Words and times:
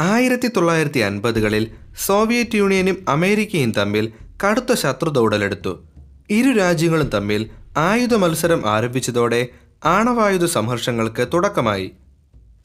ആയിരത്തി 0.00 0.48
തൊള്ളായിരത്തി 0.48 0.98
അൻപതുകളിൽ 0.98 1.70
സോവിയറ്റ് 2.06 2.54
യൂണിയനും 2.54 3.04
അമേരിക്കയും 3.08 3.72
തമ്മിൽ 3.72 4.12
കടുത്ത 4.44 4.74
ശത്രുത 4.74 5.18
ഉടലെടുത്തു 5.18 5.80
ഇരു 6.30 6.56
രാജ്യങ്ങളും 6.58 7.08
തമ്മിൽ 7.08 7.50
ആയുധ 7.76 8.14
മത്സരം 8.14 8.68
ആരംഭിച്ചതോടെ 8.68 9.48
ആണവായുധ 9.84 10.44
സംഘർഷങ്ങൾക്ക് 10.44 11.26
തുടക്കമായി. 11.34 11.90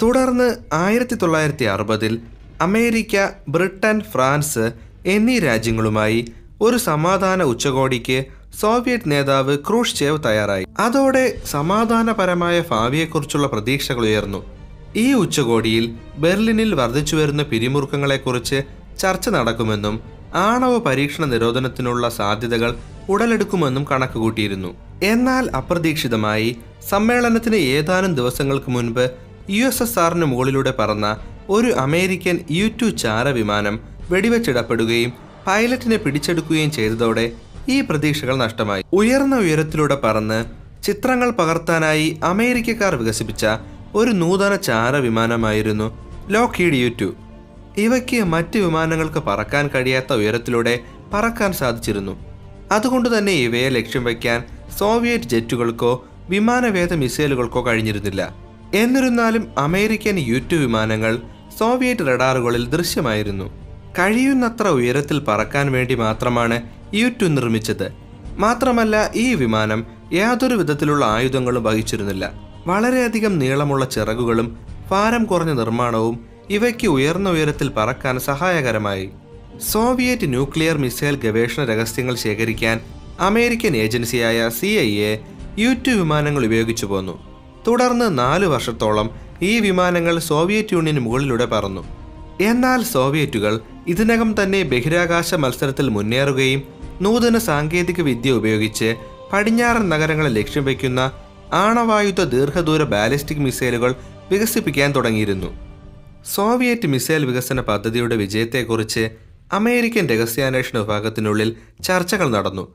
തുടർന്ന് 0.02 0.56
ആയിരത്തി 0.74 1.16
തൊള്ളായിരത്തി 1.16 1.64
അറുപതിൽ 1.64 2.20
അമേരിക്ക 2.62 3.28
ബ്രിട്ടൻ 3.48 4.02
ഫ്രാൻസ് 4.02 4.72
എന്നീ 5.06 5.40
രാജ്യങ്ങളുമായി 5.40 6.34
ഒരു 6.62 6.78
സമാധാന 6.78 7.44
ഉച്ചകോടിക്ക് 7.44 8.26
സോവിയറ്റ് 8.60 9.12
നേതാവ് 9.12 9.58
ക്രൂഷ്ചേവ് 9.58 10.24
തയ്യാറായി. 10.26 10.66
അതോടെ 10.80 11.42
സമാധാനപരമായ 11.46 12.64
ഭാവിയെക്കുറിച്ചുള്ള 12.72 13.48
പ്രതീക്ഷകൾ 13.48 14.02
ഉയർന്നു. 14.02 14.55
ഈ 15.04 15.06
ഉച്ചകോടിയിൽ 15.14 15.86
ബെർലിനിൽ 16.24 16.74
വർദ്ധിച്ചു 16.80 17.16
വരുന്ന 17.16 17.42
പിരിമുറുക്കങ്ങളെക്കുറിച്ച് 17.52 18.60
ചർച്ച 19.02 19.30
നടക്കുമെന്നും 19.30 19.96
ആണവ 20.50 20.74
പരീക്ഷണ 20.78 21.24
നിരോധനത്തിനുള്ള 21.26 22.06
സാധ്യതകൾ 22.10 22.72
ഉടലെടുക്കുമെന്നും 23.10 23.84
കണക്കുകൂട്ടിയിരുന്നു. 23.92 24.72
എന്നാൽ 25.04 25.46
അപ്രതീക്ഷിതമായി 25.60 26.50
സമ്മേളനത്തിന് 26.90 27.60
ഏതാനും 27.76 28.12
ദിവസങ്ങൾക്ക് 28.20 28.72
മുൻപ് 28.72 29.06
യു 29.50 29.66
എസ് 29.66 29.84
എസ് 29.84 30.00
ആറിന് 30.00 30.26
മുകളിലൂടെ 30.26 30.72
പറന്ന 30.80 31.08
ഒരു 31.50 31.70
അമേരിക്കൻ 31.86 32.36
യു 32.58 32.68
ടു 32.82 32.88
ചാര 33.04 33.28
വിമാനം 33.30 33.76
വെടിവെച്ചിടപ്പെടുകയും 34.12 35.12
പൈലറ്റിനെ 35.48 35.98
പിടിച്ചെടുക്കുകയും 36.04 36.72
ചെയ്തതോടെ 36.72 37.26
ഈ 37.70 37.78
പ്രതീക്ഷകൾ 37.82 38.36
നഷ്ടമായി. 38.36 38.84
ഉയർന്ന 38.94 39.36
ഉയരത്തിലൂടെ 39.36 39.98
പറന്ന് 40.04 40.40
ചിത്രങ്ങൾ 40.84 41.30
പകർത്താനായി 41.40 42.08
അമേരിക്കക്കാർ 42.24 42.96
വികസിപ്പിച്ച 42.96 43.46
ഒരു 43.96 44.12
നൂതന 44.12 44.56
ചാര 44.56 44.96
വിമാനമായിരുന്നു 44.96 45.88
ലോക്കീഡ് 46.30 46.74
യു 46.74 46.90
ടു 47.02 47.14
ഇവയ്ക്ക് 47.78 48.24
മറ്റ് 48.24 48.58
വിമാനങ്ങൾക്ക് 48.60 49.20
പറക്കാൻ 49.20 49.68
കഴിയാത്ത 49.68 50.14
ഉയരത്തിലൂടെ 50.14 50.80
പറക്കാൻ 51.14 51.54
സാധിച്ചിരുന്നു. 51.54 52.20
അതുകൊണ്ട് 52.72 53.18
തന്നെ 53.18 53.34
ഇവയെ 53.34 53.70
ലക്ഷ്യം 53.70 54.04
വയ്ക്കാൻ 54.04 54.44
സോവിയറ്റ് 54.78 55.24
ജെറ്റുകൾക്കോ 55.24 56.06
വിമാനവേദ 56.30 56.94
മിസൈലുകൾക്കോ 56.94 57.66
കഴിഞ്ഞിരുന്നില്ല. 57.68 58.36
എന്നിരുന്നാലും 58.74 59.48
അമേരിക്കൻ 59.58 60.20
യു 60.20 60.40
ടു 60.52 60.56
വിമാനങ്ങൾ 60.56 61.22
സോവിയറ്റ് 61.60 62.08
റഡാറുകളിൽ 62.08 62.70
ദൃശ്യമായിരുന്നു. 62.70 63.46
കഴിയുന്നത്ര 64.00 64.68
ഉയരത്തിൽ 64.68 65.20
പറക്കാൻ 65.20 65.72
വേണ്ടി 65.72 65.96
മാത്രമാണ് 65.96 66.62
യു 66.94 67.10
ടു 67.10 67.26
നിർമ്മിച്ചത്. 67.26 67.94
മാത്രമല്ല 68.38 69.12
ഈ 69.16 69.34
വിമാനം 69.34 69.86
യാതൊരു 70.14 70.56
വിധത്തിലുള്ള 70.56 71.06
ആയുധങ്ങളും 71.06 71.64
വഹിച്ചിരുന്നില്ല. 71.64 72.46
വളരെയധികം 72.68 73.40
നീളമുള്ള 73.40 73.86
ചിറകുകളും 73.86 74.58
ഭാരം 74.92 75.26
കുറഞ്ഞ 75.26 75.54
നിർമ്മാണവും 75.54 76.26
ഇവയ്ക്ക് 76.50 76.88
ഉയർന്ന 76.88 77.30
ഉയരത്തിൽ 77.30 77.70
പറക്കാൻ 77.70 78.20
സഹായകരമായി. 78.20 79.10
സോവിയറ്റ് 79.72 80.30
ന്യൂക്ലിയർ 80.30 80.78
മിസൈൽ 80.78 81.16
ഗവേഷണ 81.16 81.66
രഹസ്യങ്ങൾ 81.66 82.16
ശേഖരിക്കാൻ 82.16 82.82
അമേരിക്കൻ 83.20 83.76
ഏജൻസിയായ 83.78 84.50
സി 84.50 84.66
ഐ 84.66 85.00
എ 85.00 85.20
യു 85.58 85.92
വിമാനങ്ങൾ 85.92 86.46
ഉപയോഗിച്ചു 86.46 86.86
പോന്നു. 86.86 87.24
തുടർന്ന് 87.68 88.20
നാല് 88.20 88.46
വർഷത്തോളം 88.46 89.10
ഈ 89.42 89.60
വിമാനങ്ങൾ 89.60 90.20
സോവിയറ്റ് 90.20 90.74
യൂണിയന് 90.74 91.00
മുകളിലൂടെ 91.00 91.46
പറന്നു. 91.46 91.84
എന്നാൽ 92.42 92.84
സോവിയറ്റുകൾ 92.84 93.60
ഇതിനകം 93.88 94.44
തന്നെ 94.44 94.64
ബഹിരാകാശ 94.64 95.34
മത്സരത്തിൽ 95.34 95.90
മുന്നേറുകയും 95.90 96.64
നൂതന 97.02 97.38
സാങ്കേതിക 97.38 98.02
വിദ്യ 98.02 98.32
ഉപയോഗിച്ച് 98.32 98.96
പടിഞ്ഞാറൻ 99.34 99.90
നഗരങ്ങളെ 99.90 100.30
ലക്ഷ്യം 100.30 100.66
വയ്ക്കുന്ന 100.66 101.12
ആണവായുധ 101.64 102.22
ദീർഘദൂര 102.34 102.84
ബാലിസ്റ്റിക് 102.94 103.44
മിസൈലുകൾ 103.48 103.92
വികസിപ്പിക്കാൻ 104.32 104.90
തുടങ്ങിയിരുന്നു. 104.96 105.50
സോവിയറ്റ് 106.36 106.88
മിസൈൽ 106.94 107.24
വികസന 107.30 107.60
പദ്ധതിയുടെ 107.70 108.16
വിജയത്തെക്കുറിച്ച് 108.24 109.04
അമേരിക്കൻ 109.58 110.06
രഹസ്യാന്വേഷണ 110.12 110.76
വിഭാഗത്തിനുള്ളിൽ 110.84 111.50
ചർച്ചകൾ 111.88 112.28
നടന്നു. 112.36 112.66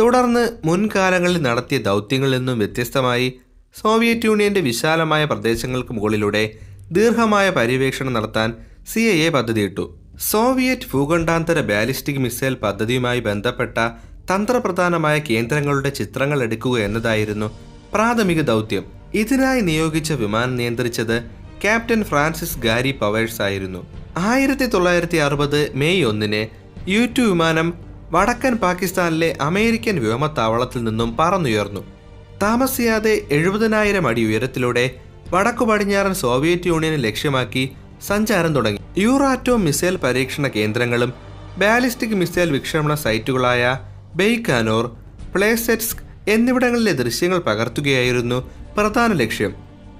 തുടർന്ന് 0.00 0.42
മുൻകാലങ്ങളിൽ 0.68 1.40
നടത്തിയ 1.46 1.78
ദൗത്യങ്ങളിൽ 1.88 2.38
നിന്നും 2.38 2.58
വ്യത്യസ്തമായി 2.62 3.28
സോവിയറ്റ് 3.74 4.28
യൂണിയന്റെ 4.28 4.62
വിശാലമായ 4.68 5.22
പ്രദേശങ്ങൾക്ക് 5.32 5.92
മുകളിലൂടെ 5.96 6.44
ദീർഘമായ 6.96 7.46
പര്യവേക്ഷണം 7.58 8.12
നടത്താൻ 8.16 8.48
സി 8.90 9.02
ഐ 9.14 9.18
എ 9.26 9.28
പദ്ധതിയിട്ടു. 9.36 9.84
സോവിയറ്റ് 10.30 10.88
ഭൂഖണ്ഡാന്തര 10.92 11.58
ബാലിസ്റ്റിക് 11.70 12.22
മിസൈൽ 12.24 12.54
പദ്ധതിയുമായി 12.64 13.20
ബന്ധപ്പെട്ട 13.28 13.76
തന്ത്രപ്രധാനമായ 14.30 15.16
കേന്ദ്രങ്ങളുടെ 15.28 15.90
ചിത്രങ്ങൾ 16.00 16.38
എടുക്കുക 16.46 16.76
എന്നതായിരുന്നു 16.88 17.48
പ്രാഥമിക 17.94 18.40
ദൗത്യം. 18.40 18.84
ഇതിനായി 19.14 19.60
നിയോഗിച്ച 19.60 20.12
വിമാനം 20.12 20.56
നിയന്ത്രിച്ചത് 20.56 21.22
ക്യാപ്റ്റൻ 21.62 22.04
ഫ്രാൻസിസ് 22.04 22.58
ഗാരി 22.58 22.92
പവേഴ്സ് 22.92 23.42
ആയിരുന്നു. 23.42 23.86
ആയിരത്തി 24.16 24.66
തൊള്ളായിരത്തി 24.66 25.16
അറുപത് 25.16 25.72
മെയ് 25.74 26.04
ഒന്നിന് 26.04 26.46
യു 26.90 27.06
ടു 27.06 27.22
വിമാനം 27.22 27.74
വടക്കൻ 28.10 28.54
പാകിസ്ഥാനിലെ 28.56 29.36
അമേരിക്കൻ 29.40 30.00
വ്യോമത്താവളത്തിൽ 30.00 30.84
നിന്നും 30.84 31.16
പറന്നുയർന്നു. 31.16 31.80
താമസിയാതെ 32.42 33.22
എഴുപതിനായിരം 33.30 34.08
അടി 34.08 34.24
ഉയരത്തിലൂടെ 34.24 34.90
വടക്കു 35.30 35.64
പടിഞ്ഞാറൻ 35.64 36.14
സോവിയറ്റ് 36.14 36.66
യൂണിയനെ 36.66 36.96
ലക്ഷ്യമാക്കി 36.96 37.70
സഞ്ചാരം 38.06 38.54
തുടങ്ങി. 38.54 38.78
യൂറാറ്റോ 38.98 39.56
മിസൈൽ 39.56 39.96
പരീക്ഷണ 39.96 40.48
കേന്ദ്രങ്ങളും 40.48 41.12
ബാലിസ്റ്റിക് 41.58 42.14
മിസൈൽ 42.14 42.50
വിക്ഷേപണ 42.50 42.94
സൈറ്റുകളായ 42.94 43.78
ബെയ്ക്കാനോർ 44.14 44.96
പ്ലേസെറ്റ്സ്ക് 45.34 46.11
എന്നിവിടങ്ങളിലെ 46.28 46.92
ദൃശ്യങ്ങൾ 46.92 47.38
പകർത്തുകയായിരുന്നു 47.38 48.50
പ്രധാന 48.76 49.12
ലക്ഷ്യം. 49.12 49.54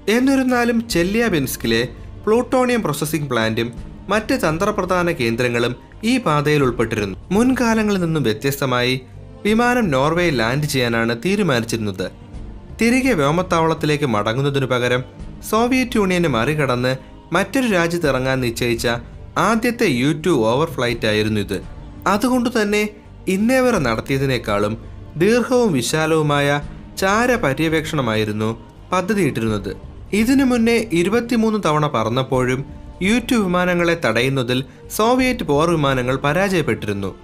എന്നിരുന്നാലും 0.09 0.89
ചെല്യാബിൻസ്കിലെ 0.89 1.87
പ്ലൂട്ടോണിയം 2.25 2.81
പ്രോസസ്സിംഗ് 2.81 3.29
പ്ലാന്റും 3.29 3.73
മറ്റ് 4.09 4.39
തന്ത്രപ്രധാന 4.47 5.11
കേന്ദ്രങ്ങളും 5.11 5.75
ഈ 6.03 6.17
പാതയിൽ 6.17 6.63
ഉൾപ്പെട്ടിരുന്നു. 6.63 7.19
മുൻകാലങ്ങളിൽ 7.31 7.99
നിന്നും 7.99 8.23
വ്യത്യസ്തമായി 8.23 9.01
വിമാനം 9.43 9.91
നോർവേയിൽ 9.91 10.35
ലാൻഡ് 10.35 10.63
ചെയ്യാനാണ് 10.63 11.21
തീരുമാനിച്ചിരുന്നത്. 11.25 12.11
തിരികെ 12.81 13.13
വ്യോമത്താവളത്തിലേക്ക് 13.13 14.05
മടങ്ങുന്നതിനു 14.05 14.65
പകരം 14.65 15.03
സോവിയറ്റ് 15.49 15.91
യൂണിയനെ 15.95 16.29
മറികടന്ന് 16.29 16.95
മറ്റൊരു 17.31 17.67
രാജ്യത്ത് 17.67 18.09
ഇറങ്ങാൻ 18.09 18.41
നിശ്ചയിച്ച 18.41 18.87
ആദ്യത്തെ 19.37 19.85
യു 19.85 20.21
ടു 20.25 20.45
ഓവർ 20.45 20.69
ഫ്ലൈറ്റ് 20.69 21.07
ആയിരുന്നു 21.07 21.41
ഇത്. 21.41 21.61
അതുകൊണ്ടുതന്നെ 22.07 22.89
ഇന്നേവരെ 23.27 23.77
നടത്തിയതിനേക്കാളും 23.77 24.92
ദീർഘവും 25.17 25.73
വിശാലവുമായ 25.73 26.61
ചാര 26.97 27.35
പര്യവേക്ഷണമായിരുന്നു 27.35 28.49
പദ്ധതിയിട്ടിരുന്നത്. 28.91 29.75
ഇതിനു 30.13 30.43
മുന്നേ 30.43 30.77
ഇരുപത്തിമൂന്ന് 30.91 31.59
തവണ 31.65 31.87
പറന്നപ്പോഴും 31.87 32.65
യു 33.01 33.19
ടു 33.19 33.35
വിമാനങ്ങളെ 33.35 34.01
തടയുന്നതിൽ 34.05 34.63
സോവിയറ്റ് 34.97 35.43
പോർ 35.43 35.69
വിമാനങ്ങൾ 35.69 36.15
പരാജയപ്പെട്ടിരുന്നു. 36.15 37.15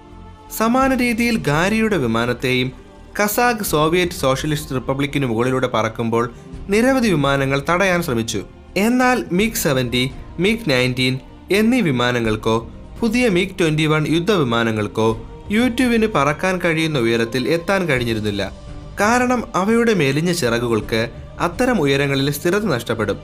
സമാന 0.58 0.94
രീതിയിൽ 0.94 1.36
ഗാരിയുടെ 1.36 1.96
വിമാനത്തെയും 1.96 2.72
കസാഖ് 3.20 3.64
സോവിയറ്റ് 3.64 4.12
സോഷ്യലിസ്റ്റ് 4.12 4.74
റിപ്പബ്ലിക്കിന് 4.74 5.26
മുകളിലൂടെ 5.26 5.68
പറക്കുമ്പോൾ 5.74 6.30
നിരവധി 6.68 7.08
വിമാനങ്ങൾ 7.08 7.62
തടയാൻ 7.70 8.02
ശ്രമിച്ചു. 8.02 8.40
എന്നാൽ 8.76 9.24
മിഗ് 9.32 9.62
സെവന്റി 9.64 10.10
മിഗ് 10.38 10.70
നയന്റീൻ 10.70 11.18
എന്നീ 11.50 11.80
വിമാനങ്ങൾക്കോ 11.80 12.70
പുതിയ 13.00 13.28
മിഗ് 13.28 13.58
ട്വന്റി 13.60 13.86
വൺ 13.86 14.06
യുദ്ധവിമാനങ്ങൾക്കോ 14.08 15.08
യൂട്യൂബിന് 15.50 16.06
പറക്കാൻ 16.06 16.60
കഴിയുന്ന 16.64 16.98
ഉയരത്തിൽ 16.98 17.48
എത്താൻ 17.48 17.88
കഴിഞ്ഞിരുന്നില്ല. 17.88 18.56
കാരണം 19.00 19.44
അവയുടെ 19.54 19.94
മെലിഞ്ഞ 19.94 20.32
ചിറകുകൾക്ക് 20.32 21.10
അത്തരം 21.40 21.80
ഉയരങ്ങളിൽ 21.80 22.30
സ്ഥിരത 22.30 22.64
നഷ്ടപ്പെടും. 22.64 23.18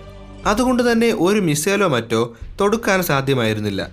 അതുകൊണ്ട് 0.47 0.93
തന്നെ 0.93 1.15
ഒരു 1.19 1.41
മിസൈലോ 1.41 1.89
മറ്റോ 1.89 2.37
തൊടുക്കാൻ 2.61 3.03
സാധ്യമായിരുന്നില്ല. 3.03 3.91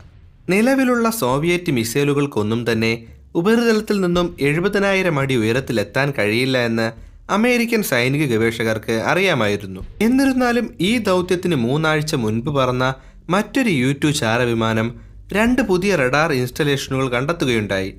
നിലവിലുള്ള 0.50 1.10
സോവിയറ്റ് 1.10 1.72
മിസൈലുകൾക്കൊന്നും 1.72 2.72
തന്നെ 2.72 3.06
ഉപരിതലത്തിൽ 3.36 4.02
നിന്നും 4.02 4.38
എഴുപതിനായിരം 4.42 5.20
അടി 5.20 5.36
ഉയരത്തിലെത്താൻ 5.36 6.14
കഴിയില്ല 6.20 6.58
എന്ന് 6.58 6.92
അമേരിക്കൻ 7.32 7.84
സൈനിക 7.84 8.36
ഗവേഷകർക്ക് 8.36 8.92
അറിയാമായിരുന്നു. 8.92 9.82
എന്നിരുന്നാലും 10.02 10.74
ഈ 10.82 10.98
ദൗത്യത്തിന് 10.98 11.56
മൂന്നാഴ്ച 11.56 12.16
മുൻപ് 12.16 12.50
പറന്ന 12.50 12.94
മറ്റൊരു 13.30 13.70
യു 13.70 13.94
ടു 14.04 14.08
ചാരവിമാനം 14.08 14.96
രണ്ട് 15.34 15.62
പുതിയ 15.62 15.96
റഡാർ 15.96 16.32
ഇൻസ്റ്റലേഷനുകൾ 16.32 17.10
കണ്ടെത്തുകയുണ്ടായി. 17.10 17.94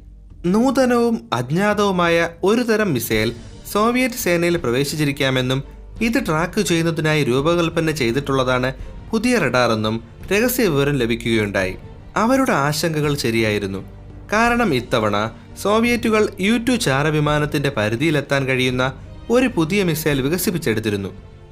നൂതനവും 0.47 1.31
അജ്ഞാതവുമായ 1.33 2.29
ഒരു 2.45 2.63
തരം 2.63 2.93
മിസൈൽ 2.95 3.33
സോവിയറ്റ് 3.73 4.15
സേനയിൽ 4.15 4.57
പ്രവേശിച്ചിരിക്കാമെന്നും 4.57 5.65
ഇത് 6.01 6.27
ട്രാക്ക് 6.27 6.61
ചെയ്യുന്നതിനായി 6.61 7.25
രൂപകൽപ്പന 7.25 7.91
ചെയ്തിട്ടുള്ളതാണ് 7.91 8.75
പുതിയ 9.13 9.39
റഡാറെന്നും 9.39 10.05
രഹസ്യ 10.33 10.69
വിവരം 10.69 10.93
ലഭിക്കുകയുണ്ടായി. 10.93 11.75
അവരുടെ 12.17 12.53
ആശങ്കകൾ 12.53 13.17
ശരിയായിരുന്നു. 13.17 13.79
കാരണം 14.33 14.75
ഇത്തവണ 14.75 15.31
സോവിയറ്റുകൾ 15.63 16.29
യു 16.41 16.59
ടു 16.59 16.73
ചാരവിമാനത്തിന്റെ 16.73 17.69
പരിധിയിലെത്താൻ 17.69 18.45
കഴിയുന്ന 18.45 18.93
ഒരു 19.31 19.47
പുതിയ 19.47 19.83
മിസൈൽ 19.83 20.21
വികസിപ്പിച്ചെടുത്തിരുന്നു. 20.21 21.09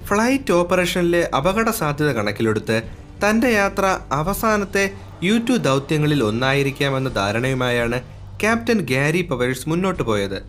ഫ്ലൈറ്റ് 0.07 0.53
ഓപ്പറേഷനിലെ 0.53 1.31
അപകട 1.37 1.71
സാധ്യത 1.71 2.13
കണക്കിലെടുത്ത് 2.13 2.83
തന്റെ 3.25 3.49
യാത്ര 3.49 3.99
അവസാനത്തെ 4.13 4.91
യു 5.23 5.39
ടു 5.39 5.53
ദൗത്യങ്ങളിൽ 5.53 6.25
ഒന്നായിരിക്കാമെന്ന 6.25 7.09
ധാരണയുമായാണ് 7.09 8.12
ക്യാപ്റ്റൻ 8.43 8.81
ഗാരി 8.81 9.23
പവേഴ്സ് 9.23 9.69
മുന്നോട്ട് 9.69 10.03
പോയത്. 10.03 10.43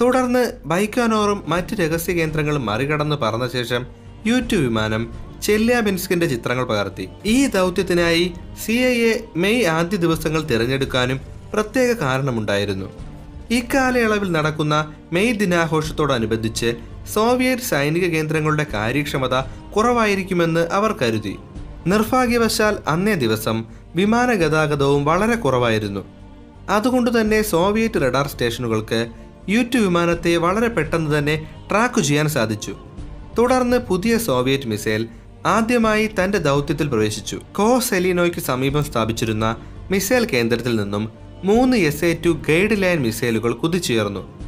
തുടർന്ന് 0.00 0.52
ബൈക്കാനോറും 0.66 1.44
മറ്റ് 1.48 1.74
രഹസ്യ 1.74 2.12
കേന്ദ്രങ്ങളും 2.12 2.66
മറികടന്ന് 2.66 3.16
പറന്ന 3.16 3.48
ശേഷം 3.48 3.86
യൂട്യൂബ് 4.26 4.64
വിമാനം 4.64 5.12
ചെല്യാബിൻസ്കിന്റെ 5.42 6.26
ചിത്രങ്ങൾ 6.26 6.64
പകർത്തി. 6.64 7.08
ഈ 7.26 7.46
ദൗത്യത്തിനായി 7.46 8.32
സി 8.66 8.72
ഐ 8.72 8.96
എ 9.10 9.24
മെയ് 9.36 9.66
ആദ്യ 9.66 9.96
ദിവസങ്ങൾ 9.96 10.42
തിരഞ്ഞെടുക്കാനും 10.42 11.20
പ്രത്യേക 11.52 11.92
കാരണമുണ്ടായിരുന്നു. 11.92 12.86
ഇക്കാലയളവിൽ 13.50 14.32
നടക്കുന്ന 14.32 14.94
മെയ് 15.12 15.32
ദിനാഘോഷത്തോടനുബന്ധിച്ച് 15.32 16.74
സോവിയറ്റ് 17.14 17.62
സൈനിക 17.62 18.06
കേന്ദ്രങ്ങളുടെ 18.08 18.66
കാര്യക്ഷമത 18.74 19.40
കുറവായിരിക്കുമെന്ന് 19.76 20.68
അവർ 20.72 20.92
കരുതി. 21.02 21.36
നിർഭാഗ്യവശാൽ 21.86 22.76
അന്നേ 22.88 23.14
ദിവസം 23.14 23.64
വിമാന 23.94 24.34
ഗതാഗതവും 24.34 25.04
വളരെ 25.04 25.34
കുറവായിരുന്നു. 25.34 26.17
അതുകൊണ്ട് 26.68 27.20
തന്നെ 27.20 27.42
സോവിയറ്റ് 27.42 28.00
റഡാർ 28.00 28.26
സ്റ്റേഷനുകൾക്ക് 28.26 29.06
യുറ്റു 29.48 29.78
വിമാനത്തെ 29.78 30.36
വളരെ 30.36 30.68
പെട്ടെന്ന് 30.68 31.18
തന്നെ 31.18 31.50
ട്രാക്ക് 31.70 32.00
ചെയ്യാൻ 32.00 32.28
സാധിച്ചു. 32.28 32.76
തുടർന്ന് 33.38 33.76
പുതിയ 33.76 34.18
സോവിയറ്റ് 34.18 34.66
മിസൈൽ 34.66 35.08
ആദ്യമായി 35.46 36.06
തന്റെ 36.06 36.38
ദൗത്യത്തിൽ 36.38 36.88
പ്രവേശിച്ചു. 36.88 37.40
കോ 37.58 37.80
സെലിനോയ്ക്ക് 37.80 38.38
സമീപം 38.38 38.84
സ്ഥാപിച്ചിരുന്ന 38.84 39.56
മിസൈൽ 39.90 40.24
കേന്ദ്രത്തിൽ 40.24 40.76
നിന്നും 40.76 41.08
മൂന്ന് 41.44 41.76
S 41.76 42.04
A 42.04 42.18
two 42.26 42.30
guide 42.48 42.82
line 42.82 43.02
മിസൈലുകൾ 43.02 43.52
കുതിച്ചുയർന്നു. 43.52 44.38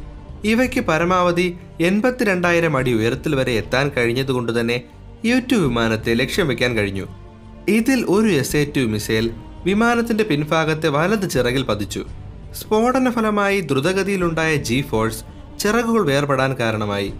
ഇവയ്ക്ക് 0.43 0.79
പരമാവധി 0.79 1.55
എൺപത്തിരണ്ടായിരം 1.81 2.77
അടി 2.77 2.93
ഉയരത്തിൽ 2.93 3.35
വരെ 3.35 3.51
എത്താൻ 3.51 3.91
കഴിഞ്ഞതുകൊണ്ട് 3.97 4.59
തന്നെ 4.59 4.81
യു 5.25 5.39
ടു 5.51 5.55
വിമാനത്തെ 5.55 6.13
ലക്ഷ്യം 6.13 6.47
വയ്ക്കാൻ 6.47 6.77
കഴിഞ്ഞു. 6.77 7.07
ഇതിൽ 7.69 8.05
ഒരു 8.05 8.27
എസ് 8.27 8.55
എ 8.55 8.71
ടു 8.77 8.79
മിസൈൽ 8.79 9.31
വിമാനത്തിന്റെ 9.63 10.23
പിൻഭാഗത്തെ 10.23 10.89
വലത് 10.89 11.29
ചിറകിൽ 11.29 11.63
പതിച്ചു. 11.63 12.05
സ്ഫോടന 12.53 13.11
ഫലമായി 13.11 13.61
ദ്രുതഗതിയിലുണ്ടായ 13.61 14.55
ജി 14.55 14.81
ഫോഴ്സ് 14.81 15.23
ചിറകുകൾ 15.59 16.05
വേർപെടാൻ 16.05 16.53
കാരണമായി. 16.53 17.13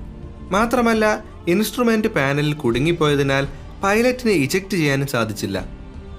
മാത്രമല്ല 0.50 1.24
ഇൻസ്ട്രുമെന്റ് 1.48 2.08
പാനലിൽ 2.08 2.54
കുടുങ്ങിപ്പോയതിനാൽ 2.54 3.48
പൈലറ്റിനെ 3.84 4.32
ഇജക്ട് 4.32 4.70
ചെയ്യാനും 4.70 5.08
സാധിച്ചില്ല. 5.08 5.66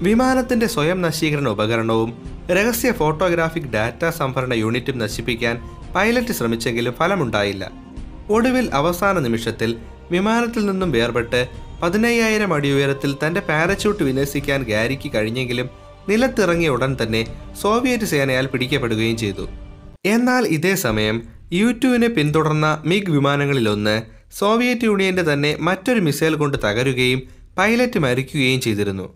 വിമാനത്തിന്റെ 0.02 0.66
സ്വയം 0.66 1.02
നശീകരണ 1.02 1.48
ഉപകരണവും 1.48 2.22
രഹസ്യ 2.50 2.92
ഫോട്ടോഗ്രാഫിക് 2.92 3.72
ഡാറ്റ 3.74 4.08
സംഭരണ 4.08 4.54
യൂണിറ്റും 4.54 4.98
നശിപ്പിക്കാൻ 4.98 5.60
പൈലറ്റ് 5.96 6.32
ശ്രമിച്ചെങ്കിലും 6.32 6.92
ഫലമുണ്ടായില്ല. 6.92 7.70
ഒടുവിൽ 8.30 8.70
അവസാന 8.72 9.18
നിമിഷത്തിൽ 9.18 9.76
വിമാനത്തിൽ 10.10 10.66
നിന്നും 10.66 10.92
വേർപെട്ട് 10.92 11.48
പതിനയ്യായിരം 11.82 12.54
അടി 12.54 12.72
ഉയരത്തിൽ 12.72 13.16
തന്റെ 13.26 13.40
പാരച്യൂട്ട് 13.40 14.02
വിന്യസിക്കാൻ 14.02 14.62
ഗാരിക്ക് 14.62 15.12
കഴിഞ്ഞെങ്കിലും 15.14 15.70
നിലത്തിറങ്ങിയ 16.08 16.68
ഉടൻ 16.68 16.96
തന്നെ 17.02 17.26
സോവിയറ്റ് 17.60 18.04
സേനയാൽ 18.04 18.46
പിടിക്കപ്പെടുകയും 18.46 19.16
ചെയ്തു. 19.16 19.48
എന്നാൽ 20.04 20.46
ഇതേ 20.46 20.74
സമയം 20.74 21.22
യു 21.52 21.72
ടുവിനെ 21.72 22.08
പിന്തുടർന്ന 22.08 22.82
മിഗ് 22.86 23.10
വിമാനങ്ങളിലൊന്ന് 23.10 24.02
സോവിയറ്റ് 24.38 24.84
യൂണിയന്റെ 24.84 25.32
തന്നെ 25.32 25.56
മറ്റൊരു 25.60 26.00
മിസൈൽ 26.00 26.34
കൊണ്ട് 26.34 26.58
തകരുകയും 26.64 27.22
പൈലറ്റ് 27.58 27.98
മരിക്കുകയും 27.98 28.60
ചെയ്തിരുന്നു. 28.60 29.14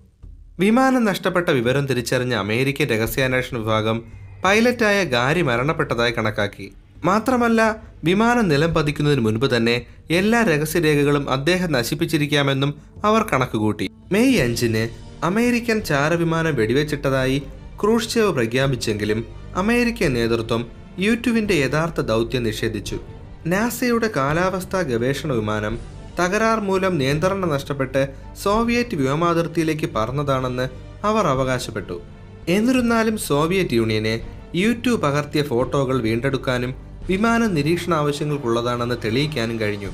വിമാനം 0.58 1.04
നഷ്ടപ്പെട്ട 1.04 1.48
വിവരം 1.48 1.86
തിരിച്ചറിഞ്ഞ 1.86 2.34
അമേരിക്കൻ 2.34 2.86
രഹസ്യാന്വേഷണ 2.86 3.58
വിഭാഗം 3.58 4.02
പൈലറ്റായ 4.44 5.04
ഗാരി 5.04 5.42
മരണപ്പെട്ടതായി 5.42 6.12
കണക്കാക്കി. 6.18 6.72
മാത്രമല്ല 7.04 7.82
വിമാനം 8.04 8.48
നിലം 8.48 8.74
പതിക്കുന്നതിന് 8.74 9.20
മുൻപ് 9.20 9.56
തന്നെ 9.56 9.86
എല്ലാ 10.10 10.42
രഹസ്യരേഖകളും 10.42 11.30
അദ്ദേഹം 11.30 11.72
നശിപ്പിച്ചിരിക്കാമെന്നും 11.72 12.74
അവർ 13.04 13.26
കണക്കുകൂട്ടി. 13.32 13.90
മെയ് 14.12 14.40
അഞ്ചിന് 14.40 15.05
അമേരിക്കൻ 15.22 15.80
ചാരവിമാനം 15.80 16.54
വെടിവെച്ചിട്ടതായി 16.54 17.42
ക്രൂഷ്ചേവ് 17.80 18.32
പ്രഖ്യാപിച്ചെങ്കിലും 18.32 19.24
അമേരിക്കൻ 19.56 20.12
നേതൃത്വം 20.12 20.66
യൂട്യൂബിന്റെ 20.98 21.54
യഥാർത്ഥ 21.54 22.00
ദൗത്യം 22.00 22.44
നിഷേധിച്ചു. 22.44 23.00
നാസയുടെ 23.46 24.10
കാലാവസ്ഥാ 24.16 24.80
ഗവേഷണ 24.80 25.32
വിമാനം 25.32 25.78
തകരാർ 26.20 26.60
മൂലം 26.60 26.98
നിയന്ത്രണം 26.98 27.48
നഷ്ടപ്പെട്ട് 27.48 28.08
സോവിയറ്റ് 28.42 28.96
വ്യോമാതിർത്തിയിലേക്ക് 28.96 29.90
പറന്നതാണെന്ന് 29.96 30.68
അവർ 31.04 31.26
അവകാശപ്പെട്ടു. 31.26 32.00
എന്നിരുന്നാലും 32.48 33.18
സോവിയറ്റ് 33.18 33.74
യൂണിയനെ 33.74 34.20
യൂട്യൂബ് 34.54 35.02
പകർത്തിയ 35.02 35.42
ഫോട്ടോകൾ 35.42 36.00
വീണ്ടെടുക്കാനും 36.00 36.74
വിമാനം 37.08 37.54
നിരീക്ഷണ 37.54 37.94
ആവശ്യങ്ങൾക്കുള്ളതാണെന്ന് 37.94 38.94
തെളിയിക്കാനും 39.04 39.60
കഴിഞ്ഞു. 39.60 39.88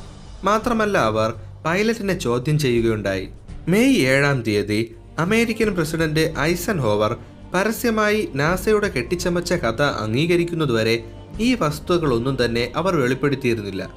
മാത്രമല്ല 0.45 0.99
അവർ 0.99 1.35
പൈലറ്റിനെ 1.67 2.19
ചോദ്യം 2.19 2.59
ചെയ്യുകയുണ്ടായി. 2.59 3.29
മെയ് 3.69 3.97
ഏഴാം 3.97 4.43
തീയതി 4.43 4.95
അമേരിക്കൻ 5.19 5.75
പ്രസിഡന്റ് 5.75 6.35
ഐസൻ 6.39 6.79
ഹോവർ 6.79 7.17
പരസ്യമായി 7.55 8.31
നാസയുടെ 8.35 8.89
കെട്ടിച്ചമച്ച 8.89 9.53
കഥ 9.53 9.83
അംഗീകരിക്കുന്നതുവരെ 9.83 11.05
ഈ 11.41 11.55
വസ്തുതകളൊന്നും 11.55 12.45
തന്നെ 12.45 12.73
അവർ 12.77 12.97
വെളിപ്പെടുത്തിയിരുന്നില്ല. 12.97 13.91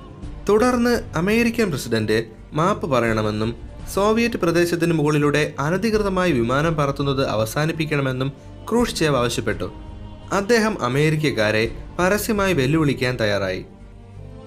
തുടർന്ന് 0.50 1.04
അമേരിക്കൻ 1.16 1.70
പ്രസിഡന്റ് 1.70 2.26
മാപ്പ് 2.54 2.92
പറയണമെന്നും 2.92 3.56
സോവിയറ്റ് 3.94 4.38
പ്രദേശത്തിന് 4.38 4.94
മുകളിലൂടെ 4.94 5.54
അനധികൃതമായി 5.60 6.32
വിമാനം 6.32 6.76
പറത്തുന്നത് 6.76 7.28
അവസാനിപ്പിക്കണമെന്നും 7.28 8.34
ക്രൂഷ്ചേവ് 8.70 9.18
ആവശ്യപ്പെട്ടു. 9.18 9.72
അദ്ദേഹം 10.32 10.82
അമേരിക്കക്കാരെ 10.82 11.78
പരസ്യമായി 12.00 12.54
വെല്ലുവിളിക്കാൻ 12.54 13.20
തയ്യാറായി. 13.20 13.66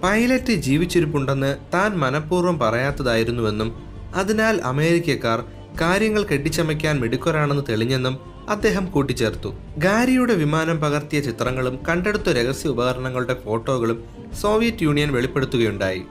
പൈലറ്റ് 0.03 0.53
ജീവിച്ചിരിപ്പുണ്ടെന്ന് 0.53 1.57
താൻ 1.75 1.99
മനഃപൂർവം 1.99 2.59
പറയാത്തതായിരുന്നുവെന്നും 2.59 3.75
അതിനാൽ 4.15 4.61
അമേരിക്കക്കാർ 4.65 5.58
കാര്യങ്ങൾ 5.81 6.23
കെട്ടിച്ചമയ്ക്കാൻ 6.23 7.01
മിടുക്കരാണെന്ന് 7.01 7.63
തെളിഞ്ഞെന്നും 7.69 8.19
അദ്ദേഹം 8.49 8.87
കൂട്ടിച്ചേർത്തു. 8.87 9.55
ഗാരിയുടെ 9.79 10.35
വിമാനം 10.35 10.81
പകർത്തിയ 10.81 11.21
ചിത്രങ്ങളും 11.21 11.79
കണ്ടെടുത്ത 11.89 12.29
രഹസ്യ 12.29 12.69
ഉപകരണങ്ങളുടെ 12.69 13.37
ഫോട്ടോകളും 13.45 14.05
സോവിയറ്റ് 14.41 14.83
യൂണിയൻ 14.83 15.13
വെളിപ്പെടുത്തുകയുണ്ടായി. 15.13 16.03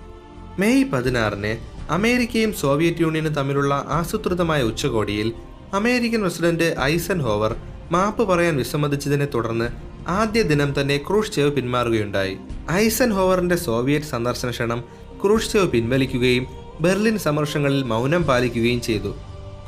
മെയ് 0.59 0.85
പതിനാറിന് 0.85 1.57
അമേരിക്കയും 1.91 2.53
സോവിയറ്റ് 2.53 3.01
യൂണിയനും 3.01 3.33
തമ്മിലുള്ള 3.33 3.85
ആസൂത്രിതമായ 3.87 4.63
ഉച്ചകോടിയിൽ 4.63 5.33
അമേരിക്കൻ 5.73 6.21
പ്രസിഡന്റ് 6.21 6.75
ഐസൻ 6.81 7.19
ഹോവർ 7.19 7.55
മാപ്പ് 7.91 8.23
പറയാൻ 8.23 8.57
വിസമ്മതിച്ചതിനെ 8.57 9.25
തുടർന്ന് 9.25 9.69
ആദ്യ 10.07 10.41
ദിനം 10.41 10.81
തന്നെ 10.81 10.97
ക്രൂഷ്ചേവ് 10.97 11.51
പിന്മാറുകയുണ്ടായി. 11.51 12.37
ഐസൻ 12.71 13.11
ഹോവറിന്റെ 13.13 13.55
സോവിയറ്റ് 13.55 14.05
സന്ദർശന 14.05 14.49
ക്ഷണം 14.49 14.83
ക്രൂഷ്ചേവ് 15.23 15.67
പിൻവലിക്കുകയും 15.67 16.47
ബെർലിൻ 16.81 17.17
സമർഷങ്ങളിൽ 17.17 17.83
മൗനം 17.83 18.23
പാലിക്കുകയും 18.23 18.81
ചെയ്തു. 18.81 19.15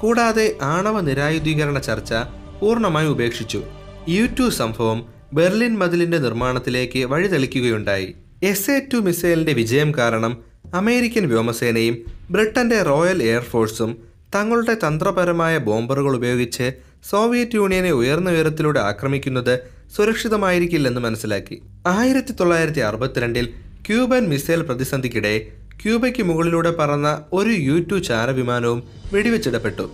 കൂടാതെ 0.02 0.56
ആണവ 0.62 1.02
നിരായുധീകരണ 1.02 1.80
ചർച്ച 1.80 2.14
പൂർണമായി 2.62 3.08
ഉപേക്ഷിച്ചു. 3.08 3.64
യു 4.10 4.26
ടു 4.26 4.50
സംഭവം 4.50 5.06
ബെർലിൻ 5.34 5.78
മതിലിന്റെ 5.78 6.18
നിർമ്മാണത്തിലേക്ക് 6.18 7.06
വഴിതെളിക്കുകയുണ്ടായി. 7.06 8.16
എസ് 8.44 8.72
എ 8.72 8.80
ടു 8.94 8.98
മിസൈലിന്റെ 8.98 9.54
വിജയം 9.54 9.96
കാരണം 9.96 10.38
അമേരിക്കൻ 10.74 11.28
വ്യോമസേനയും 11.28 11.98
ബ്രിട്ടന്റെ 12.32 12.84
റോയൽ 12.84 13.24
എയർഫോഴ്സും 13.24 13.98
തങ്ങളുടെ 14.36 14.74
തന്ത്രപരമായ 14.74 15.58
ബോംബറുകൾ 15.58 16.16
ഉപയോഗിച്ച് 16.16 16.74
സോവിയറ്റ് 17.10 17.56
യൂണിയനെ 17.56 17.92
ഉയർന്ന 17.92 18.30
ഉയരത്തിലൂടെ 18.30 18.80
ആക്രമിക്കുന്നത് 18.80 19.60
സുരക്ഷിതമായിരിക്കില്ലെന്ന് 19.96 21.02
മനസ്സിലാക്കി. 21.02 21.62
ആയിരത്തി 21.88 22.32
തൊള്ളായിരത്തി 22.32 22.80
അറുപത്തിരണ്ടിൽ 22.80 23.46
ക്യൂബൻ 23.88 24.30
മിസൈൽ 24.30 24.62
പ്രതിസന്ധിക്കിടെ 24.62 25.52
ക്യൂബയ്ക്ക് 25.86 26.24
മുകളിലൂടെ 26.24 26.72
പറന്ന 26.72 27.22
ഒരു 27.34 27.50
യു 27.50 27.86
ടു 27.92 27.96
ചാരവിമാനവും 27.96 28.84
വെടിവെച്ചിടപ്പെട്ടു. 29.14 29.92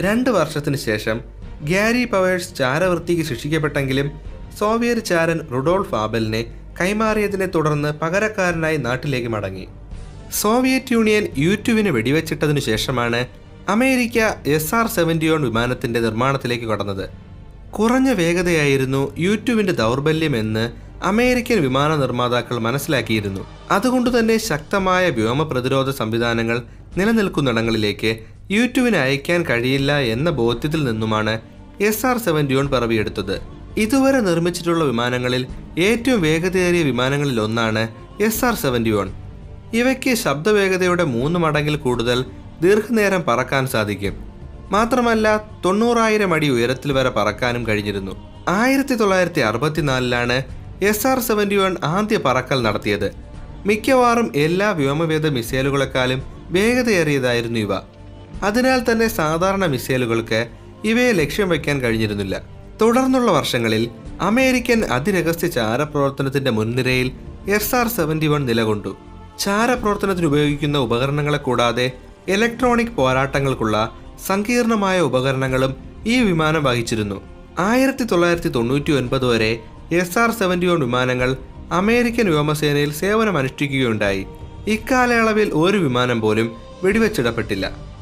രണ്ട് 0.00 0.30
വർഷത്തിന് 0.30 0.76
ശേഷം 0.76 1.20
ഗ്യാരി 1.62 2.04
പവേഴ്സ് 2.04 2.54
ചാരവൃത്തിക്ക് 2.56 3.22
ശിക്ഷിക്കപ്പെട്ടെങ്കിലും 3.22 4.10
സോവിയറ്റ് 4.58 5.04
ചാരൻ 5.04 5.40
റുഡോൾഫ് 5.52 5.94
ആബലിനെ 5.94 6.42
കൈമാറിയതിനെ 6.80 7.46
തുടർന്ന് 7.46 7.92
പകരക്കാരനായി 7.92 8.76
നാട്ടിലേക്ക് 8.76 9.28
മടങ്ങി. 9.28 9.68
സോവിയറ്റ് 10.32 10.92
യൂണിയൻ 10.92 11.28
യുറ്റുവിന് 11.38 11.88
വെടിവെച്ചിട്ടതിനു 11.88 12.60
ശേഷമാണ് 12.60 13.26
അമേരിക്ക 13.68 14.18
എസ് 14.46 14.74
ആർ 14.74 14.86
സെവന്റിയോൺ 14.86 15.42
വിമാനത്തിന്റെ 15.42 16.00
നിർമ്മാണത്തിലേക്ക് 16.00 16.64
കടന്നത്. 16.64 17.10
കുറഞ്ഞ 17.70 18.10
വേഗതയായിരുന്നു 18.12 19.16
യുറ്റുവിന്റെ 19.18 19.72
ദൗർബല്യമെന്ന് 19.72 20.72
അമേരിക്കൻ 21.04 21.60
വിമാന 21.62 21.96
നിർമ്മാതാക്കൾ 21.96 22.58
മനസ്സിലാക്കിയിരുന്നു. 22.58 23.53
അതുകൊണ്ട് 23.70 24.18
തന്നെ 24.18 24.38
ശക്തമായ 24.38 25.10
വ്യോമ 25.10 25.42
പ്രതിരോധ 25.42 25.90
സംവിധാനങ്ങൾ 25.90 26.62
നിലനിൽക്കുന്നിടങ്ങളിലേക്ക് 26.96 28.18
യൂട്യൂബിന് 28.50 28.96
അയക്കാൻ 28.96 29.42
കഴിയില്ല 29.42 29.92
എന്ന 29.98 30.30
ബോധ്യത്തിൽ 30.30 30.84
നിന്നുമാണ് 30.84 31.40
എസ് 31.80 32.06
ആർ 32.06 32.18
സെവൻ 32.18 32.46
ഡ്യൂൺ 32.46 32.66
പിറവിയെടുത്തത്. 32.66 33.40
ഇതുവരെ 33.78 34.20
നിർമ്മിച്ചിട്ടുള്ള 34.20 34.84
വിമാനങ്ങളിൽ 34.84 35.46
ഏറ്റവും 35.78 36.22
വേഗതയേറിയ 36.22 36.82
വിമാനങ്ങളിൽ 36.82 37.40
ഒന്നാണ് 37.40 37.88
എസ് 38.22 38.44
ആർ 38.44 38.54
സെവന്റിയോൺ 38.54 39.10
ഇവയ്ക്ക് 39.74 40.14
ശബ്ദവേഗതയുടെ 40.14 41.04
മൂന്ന് 41.04 41.38
മടങ്ങിൽ 41.38 41.76
കൂടുതൽ 41.76 42.24
ദീർഘനേരം 42.60 43.24
പറക്കാൻ 43.28 43.66
സാധിക്കും. 43.66 44.14
മാത്രമല്ല 44.72 45.36
തൊണ്ണൂറായിരം 45.64 46.34
അടി 46.34 46.48
ഉയരത്തിൽ 46.48 46.92
വരെ 46.92 47.10
പറക്കാനും 47.10 47.66
കഴിഞ്ഞിരുന്നു. 47.68 48.14
ആയിരത്തി 48.48 48.94
തൊള്ളായിരത്തി 48.94 49.40
അറുപത്തിനാലിലാണ് 49.40 50.42
എസ് 50.82 51.06
ആർ 51.06 51.18
സെവന്റി 51.18 51.56
വൺ 51.56 51.76
ആദ്യ 51.84 52.16
പറക്കൽ 52.16 52.62
നടത്തിയത്. 52.62 53.23
മിക്കവാറും 53.66 54.32
എല്ലാ 54.36 54.70
വ്യോമവേദ 54.70 55.28
മിസൈലുകളെക്കാളും 55.28 56.22
വേഗതയേറിയതായിരുന്നു 56.50 57.58
ഇവ. 57.58 57.74
അതിനാൽ 58.42 58.92
തന്നെ 58.92 59.08
സാധാരണ 59.08 59.66
മിസൈലുകൾക്ക് 59.66 60.48
ഇവയെ 60.84 61.12
ലക്ഷ്യം 61.12 61.48
വയ്ക്കാൻ 61.48 61.80
കഴിഞ്ഞിരുന്നില്ല. 61.80 62.42
തുടർന്നുള്ള 62.80 63.30
വർഷങ്ങളിൽ 63.30 63.90
അമേരിക്കൻ 64.20 64.84
അതിരഹസ്യ 64.84 65.46
ചാരപ്രവർത്തനത്തിന്റെ 65.46 66.50
മുൻനിരയിൽ 66.50 67.10
എസ് 67.48 67.74
ആർ 67.74 67.88
സെവന്റി 67.88 68.26
വൺ 68.26 68.46
നിലകൊണ്ടു. 68.46 68.96
ചാരപ്രവർത്തനത്തിന് 69.38 70.26
ഉപയോഗിക്കുന്ന 70.26 70.78
ഉപകരണങ്ങളെ 70.78 71.38
കൂടാതെ 71.38 71.90
ഇലക്ട്രോണിക് 72.28 72.94
പോരാട്ടങ്ങൾക്കുള്ള 72.96 73.92
സങ്കീർണമായ 74.26 75.00
ഉപകരണങ്ങളും 75.00 75.76
ഈ 76.06 76.20
വിമാനം 76.20 76.64
വഹിച്ചിരുന്നു. 76.64 77.20
ആയിരത്തി 77.58 78.04
തൊള്ളായിരത്തി 78.04 78.48
തൊണ്ണൂറ്റി 78.48 78.92
ഒൻപത് 78.92 79.26
വരെ 79.26 79.60
എസ് 79.92 80.18
ആർ 80.18 80.30
സെവന്റി 80.30 80.66
വൺ 80.66 80.80
വിമാനങ്ങൾ 80.80 81.36
അമേരിക്കൻ 81.74 82.26
വ്യോമസേനയിൽ 82.26 82.92
സേവനമനുഷ്ഠിക്കുകയുണ്ടായി. 82.92 84.26
ഇക്കാലയളവിൽ 84.66 85.50
ഒരു 85.54 85.78
വിമാനം 85.78 86.20
പോലും 86.20 86.48
വെടിവെച്ചിടപ്പെട്ടില്ല. 86.84 87.93